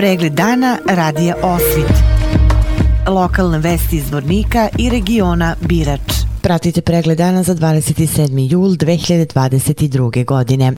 [0.00, 1.92] Pregled dana radija Osvit.
[3.08, 6.00] Lokalne vesti iz Vornika i regiona Birač.
[6.42, 8.52] Pratite pregled dana za 27.
[8.52, 10.24] jul 2022.
[10.24, 10.72] godine.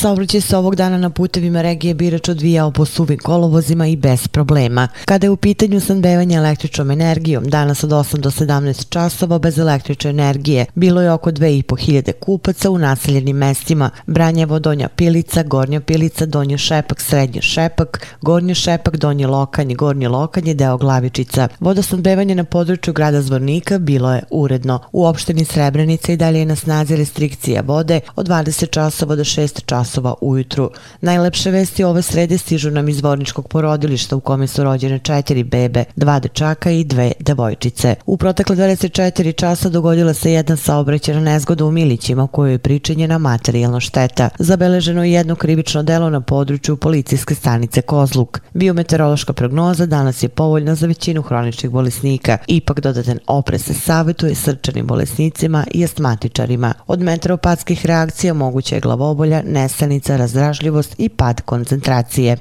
[0.00, 4.88] Saobraćaj se ovog dana na putevima regije Birač odvijao po suvim kolovozima i bez problema.
[5.04, 10.10] Kada je u pitanju sandevanje električnom energijom, danas od 8 do 17 časova bez električne
[10.10, 16.58] energije, bilo je oko 2500 kupaca u naseljenim mestima Branjevo, Donja Pilica, Gornja Pilica, Donji
[16.58, 21.48] Šepak, Srednji Šepak, Gornji Šepak, Donji Lokanje, Gornji Lokanje, deo Glavičica.
[21.60, 24.80] Vodosandevanje na području grada Zvornika bilo je uredno.
[24.92, 29.64] U opštini Srebrenica i dalje je na snazi restrikcija vode od 20 časova do 6
[29.64, 30.70] časova časova ujutru.
[31.00, 35.84] Najlepše vesti ove srede stižu nam iz vorničkog porodilišta u kome su rođene četiri bebe,
[35.96, 37.94] dva dečaka i dve devojčice.
[38.06, 43.18] U protekle 24 časa dogodila se jedna saobraćena nezgoda u Milićima u kojoj je pričinjena
[43.18, 44.28] materijalna šteta.
[44.38, 48.40] Zabeleženo je jedno krivično delo na području policijske stanice Kozluk.
[48.56, 52.38] Biometeorološka prognoza danas je povoljna za većinu hroničnih bolesnika.
[52.46, 56.74] Ipak dodatan opre se savjetuje srčanim bolesnicima i astmatičarima.
[56.86, 62.36] Od meteoropatskih reakcija moguće je glavobolja, nesanica, razdražljivost i pad koncentracije.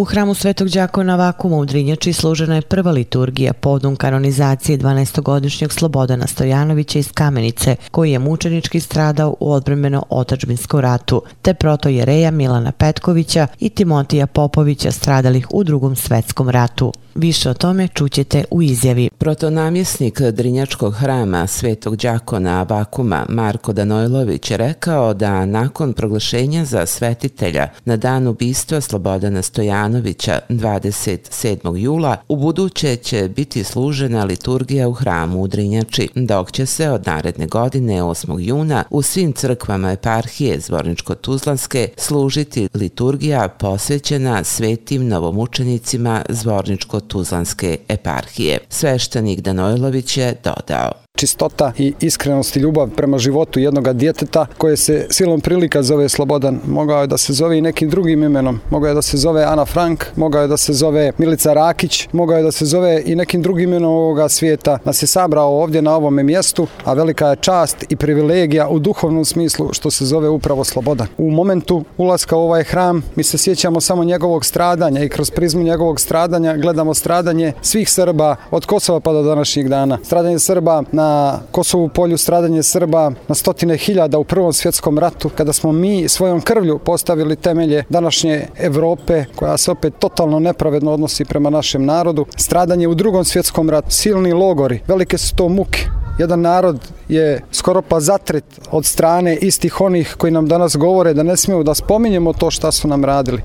[0.00, 6.26] U hramu Svetog Đakona Vakuma u Drinjači služena je prva liturgija podum kanonizacije 12-godišnjeg Slobodana
[6.26, 12.72] Stojanovića iz Kamenice, koji je mučenički stradao u odbremeno otačbinskom ratu, te proto jereja Milana
[12.72, 16.92] Petkovića i Timotija Popovića stradalih u drugom svetskom ratu.
[17.14, 19.10] Više o tome čućete u izjavi.
[19.18, 27.68] Protonamjesnik Drinjačkog hrama Svetog Đakona Abakuma Marko Danojlović je rekao da nakon proglašenja za svetitelja
[27.84, 31.76] na dan ubistva Slobodana Stojanovića 27.
[31.76, 37.06] jula u buduće će biti služena liturgija u hramu u Drinjači, dok će se od
[37.06, 38.38] naredne godine 8.
[38.40, 48.58] juna u svim crkvama eparhije Zvorničko-Tuzlanske služiti liturgija posvećena svetim novomučenicima Zvorničko Tuzlanske eparhije.
[48.68, 55.06] Sveštenik Danojlović je dodao čistota i iskrenost i ljubav prema životu jednog djeteta koje se
[55.10, 56.60] silom prilika zove Slobodan.
[56.66, 58.60] Mogao je da se zove i nekim drugim imenom.
[58.70, 62.36] Mogao je da se zove Ana Frank, mogao je da se zove Milica Rakić, mogao
[62.36, 64.78] je da se zove i nekim drugim imenom ovoga svijeta.
[64.84, 69.24] Nas je sabrao ovdje na ovome mjestu, a velika je čast i privilegija u duhovnom
[69.24, 71.06] smislu što se zove upravo Slobodan.
[71.18, 75.62] U momentu ulaska u ovaj hram mi se sjećamo samo njegovog stradanja i kroz prizmu
[75.62, 79.98] njegovog stradanja gledamo stradanje svih Srba od Kosova pa do današnjih dana.
[80.04, 81.09] Stradanje Srba na
[81.50, 86.40] Kosovu polju stradanje Srba na stotine hiljada u Prvom svjetskom ratu, kada smo mi svojom
[86.40, 92.88] krvlju postavili temelje današnje Evrope, koja se opet totalno nepravedno odnosi prema našem narodu, stradanje
[92.88, 95.86] u Drugom svjetskom ratu, silni logori, velike su to muke,
[96.18, 101.22] jedan narod je skoro pa zatret od strane istih onih koji nam danas govore da
[101.22, 103.42] ne smiju da spominjemo to šta su nam radili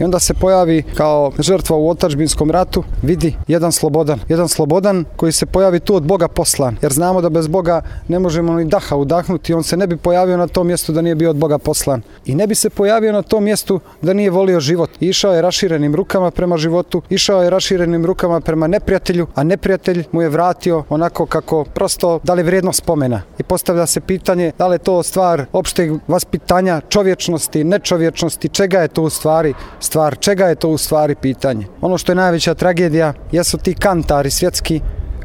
[0.00, 4.20] i onda se pojavi kao žrtva u otačbinskom ratu, vidi jedan slobodan.
[4.28, 8.18] Jedan slobodan koji se pojavi tu od Boga poslan, jer znamo da bez Boga ne
[8.18, 11.30] možemo ni daha udahnuti, on se ne bi pojavio na tom mjestu da nije bio
[11.30, 12.02] od Boga poslan.
[12.24, 14.90] I ne bi se pojavio na tom mjestu da nije volio život.
[15.00, 20.22] Išao je raširenim rukama prema životu, išao je raširenim rukama prema neprijatelju, a neprijatelj mu
[20.22, 23.22] je vratio onako kako prosto da li vrijedno spomena.
[23.38, 28.88] I postavlja se pitanje da li je to stvar opšteg vaspitanja, čovječnosti, nečovječnosti, čega je
[28.88, 29.54] to u stvari
[29.84, 31.66] stvar, čega je to u stvari pitanje.
[31.80, 34.80] Ono što je najveća tragedija jesu ti kantari svjetski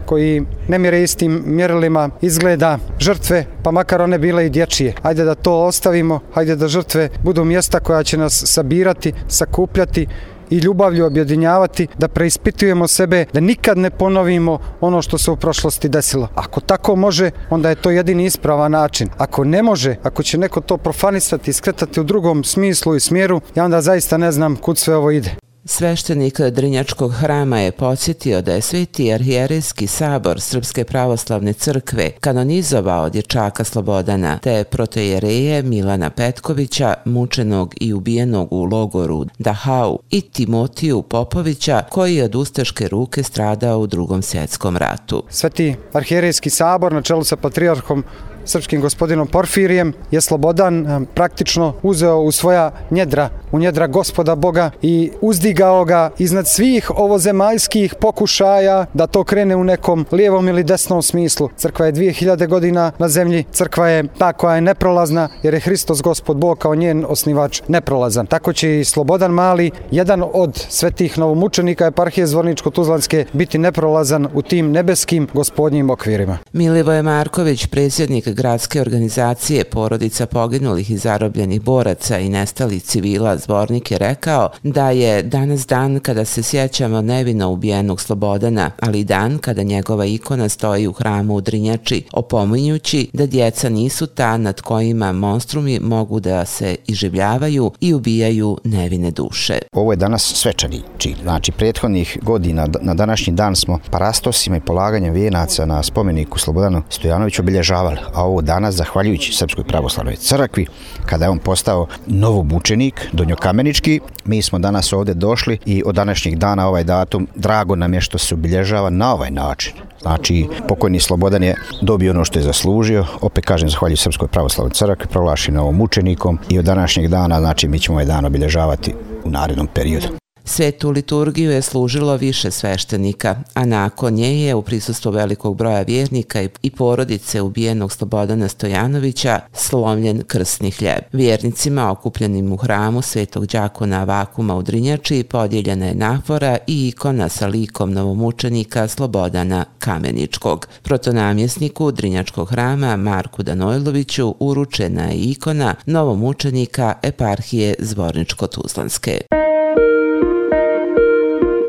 [0.05, 4.93] koji ne mire istim mjerilima izgleda žrtve, pa makar one bile i dječije.
[5.03, 10.07] Hajde da to ostavimo, hajde da žrtve budu mjesta koja će nas sabirati, sakupljati
[10.49, 15.89] i ljubavlju objedinjavati, da preispitujemo sebe, da nikad ne ponovimo ono što se u prošlosti
[15.89, 16.27] desilo.
[16.35, 19.09] Ako tako može, onda je to jedini ispravan način.
[19.17, 23.41] Ako ne može, ako će neko to profanisati i skretati u drugom smislu i smjeru,
[23.55, 25.48] ja onda zaista ne znam kud sve ovo ide.
[25.71, 33.63] Sveštenik Drinjačkog hrama je podsjetio da je Sveti arhijerijski sabor Srpske pravoslavne crkve kanonizovao dječaka
[33.63, 42.15] Slobodana, te protejereje Milana Petkovića, mučenog i ubijenog u logoru Dahau i Timotiju Popovića, koji
[42.15, 45.23] je od ustaške ruke stradao u drugom svjetskom ratu.
[45.29, 48.03] Sveti arhijerijski sabor na čelu sa patrijarhom
[48.45, 54.71] srpskim gospodinom Porfirijem je Slobodan e, praktično uzeo u svoja njedra, u njedra gospoda Boga
[54.81, 61.01] i uzdigao ga iznad svih ovozemaljskih pokušaja da to krene u nekom lijevom ili desnom
[61.01, 61.49] smislu.
[61.57, 66.01] Crkva je 2000 godina na zemlji, crkva je ta koja je neprolazna jer je Hristos
[66.01, 68.25] gospod Bog kao njen osnivač neprolazan.
[68.25, 74.71] Tako će i Slobodan Mali, jedan od svetih novomučenika eparhije Zvorničko-Tuzlanske, biti neprolazan u tim
[74.71, 76.37] nebeskim gospodnjim okvirima.
[76.53, 83.91] Milivoje Marković, predsjednik Predsednik gradske organizacije porodica poginulih i zarobljenih boraca i nestalih civila Zvornik
[83.91, 89.63] je rekao da je danas dan kada se sjećamo nevino ubijenog Slobodana, ali dan kada
[89.63, 95.79] njegova ikona stoji u hramu u Drinjači, opominjući da djeca nisu ta nad kojima monstrumi
[95.79, 99.59] mogu da se iživljavaju i ubijaju nevine duše.
[99.73, 101.15] Ovo je danas svečani čin.
[101.21, 107.41] Znači, prethodnih godina na današnji dan smo parastosima i polaganjem vijenaca na spomeniku Slobodanu Stojanoviću
[107.41, 107.97] obilježavali.
[108.19, 110.65] A ovo danas, zahvaljujući Srpskoj pravoslavnoj crkvi,
[111.05, 116.67] kada je on postao novobučenik, donjokamenički, mi smo danas ovdje došli i od današnjeg dana
[116.67, 119.73] ovaj datum, drago nam je što se obilježava na ovaj način.
[120.01, 123.05] Znači, pokojni Slobodan je dobio ono što je zaslužio.
[123.21, 127.79] Opet kažem, zahvaljujem Srpskoj pravoslavnoj crkvi, proglašen ovom mučenikom i od današnjeg dana, znači, mi
[127.79, 128.93] ćemo ovaj dan obilježavati
[129.23, 130.07] u narednom periodu.
[130.51, 136.41] Svetu liturgiju je služilo više sveštenika, a nakon nje je u prisustvu velikog broja vjernika
[136.61, 141.03] i porodice ubijenog Slobodana Stojanovića slomljen krsni hljeb.
[141.13, 147.47] Vjernicima okupljenim u hramu Svetog Đakona Vakuma u Drinjači podijeljena je nafora i ikona sa
[147.47, 150.67] likom novomučenika Slobodana Kameničkog.
[150.83, 159.38] Protonamjesniku Drinjačkog hrama Marku Danojloviću uručena je ikona novomučenika eparhije Zvorničko-Tuzlanske.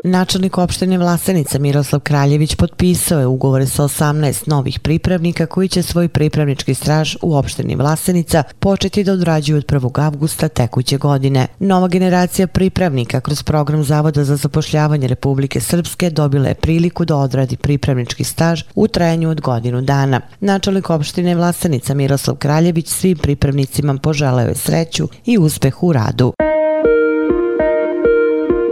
[0.03, 6.07] Načelnik opštine Vlasenica Miroslav Kraljević potpisao je ugovore sa 18 novih pripravnika koji će svoj
[6.07, 10.05] pripravnički straž u opštini Vlasenica početi da odrađuju od 1.
[10.05, 11.47] avgusta tekuće godine.
[11.59, 17.57] Nova generacija pripravnika kroz program Zavoda za zapošljavanje Republike Srpske dobila je priliku da odradi
[17.57, 20.21] pripravnički staž u trajanju od godinu dana.
[20.39, 26.33] Načelnik opštine Vlasenica Miroslav Kraljević svim pripravnicima poželeo je sreću i uspeh u radu.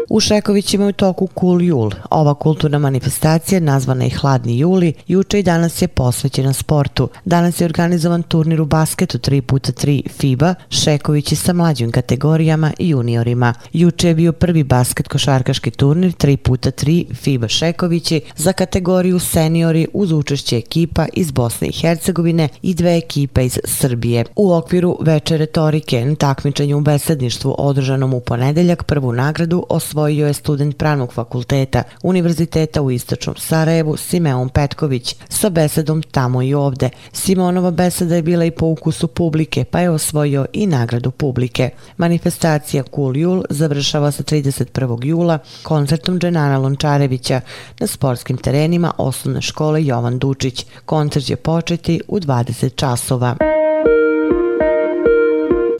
[0.09, 1.91] U Šekovićima je u toku Cool Jul.
[2.09, 7.09] Ova kulturna manifestacija, nazvana i Hladni juli, juče i danas je posvećena sportu.
[7.25, 13.53] Danas je organizovan turnir u basketu 3x3 FIBA, Šekovići sa mlađim kategorijama i juniorima.
[13.73, 20.57] Juče je bio prvi basket košarkaški turnir 3x3 FIBA Šekovići za kategoriju seniori uz učešće
[20.57, 24.25] ekipa iz Bosne i Hercegovine i dve ekipe iz Srbije.
[24.35, 30.27] U okviru veče retorike na takmičenju u besedništvu održanom u ponedeljak prvu nagradu osvojila osvojio
[30.27, 36.89] je student pravnog fakulteta Univerziteta u Istočnom Sarajevu Simeon Petković sa besedom Tamo i ovde.
[37.13, 41.69] Simonova beseda je bila i po ukusu publike, pa je osvojio i nagradu publike.
[41.97, 45.05] Manifestacija Cool Jul završava sa 31.
[45.05, 47.41] jula koncertom Dženana Lončarevića
[47.79, 50.65] na sportskim terenima osnovne škole Jovan Dučić.
[50.85, 53.58] Koncert će početi u 20 časova.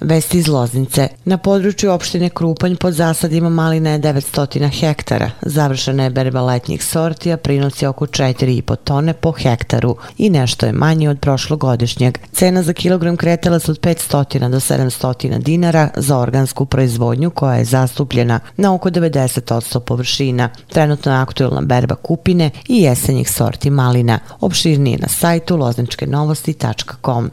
[0.02, 1.08] Vesti iz Loznice.
[1.26, 5.32] Na području opštine Krupanj pod zasadima maline je 900 hektara.
[5.42, 11.10] Završena je berba letnjih sortija, prinosi oko 4,5 tone po hektaru i nešto je manje
[11.10, 12.18] od prošlogodišnjeg.
[12.32, 17.66] Cena za kilogram kretala se od 500 do 700 dinara za organsku proizvodnju koja je
[17.66, 20.50] zastupljena na oko 90% površina.
[20.68, 24.20] Trenutno je aktualna berba kupine i jesenjih sorti malina.
[24.40, 27.30] Opširnije na sajtu lozničkenovosti.com.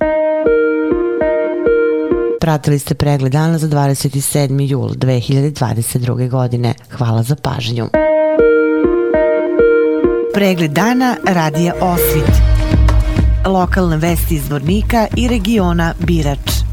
[2.47, 4.71] Pratili ste pregled dana za 27.
[4.71, 6.29] jul 2022.
[6.29, 6.75] godine.
[6.91, 7.89] Hvala za pažnju.
[10.35, 12.31] Pregled dana radija Osvit.
[13.47, 16.66] Lokalne vesti iz Vornika i regiona Birač.